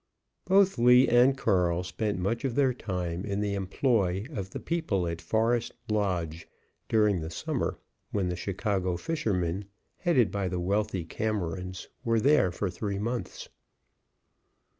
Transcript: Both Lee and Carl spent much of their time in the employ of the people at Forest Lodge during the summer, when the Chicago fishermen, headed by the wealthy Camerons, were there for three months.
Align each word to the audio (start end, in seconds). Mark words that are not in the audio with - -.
Both 0.45 0.79
Lee 0.79 1.07
and 1.07 1.37
Carl 1.37 1.83
spent 1.83 2.17
much 2.17 2.43
of 2.43 2.55
their 2.55 2.73
time 2.73 3.23
in 3.23 3.39
the 3.39 3.53
employ 3.53 4.25
of 4.31 4.49
the 4.49 4.59
people 4.59 5.05
at 5.05 5.21
Forest 5.21 5.73
Lodge 5.91 6.47
during 6.89 7.19
the 7.21 7.29
summer, 7.29 7.77
when 8.09 8.27
the 8.27 8.35
Chicago 8.35 8.97
fishermen, 8.97 9.65
headed 9.97 10.31
by 10.31 10.47
the 10.47 10.59
wealthy 10.59 11.05
Camerons, 11.05 11.87
were 12.03 12.19
there 12.19 12.51
for 12.51 12.71
three 12.71 12.97
months. 12.97 13.47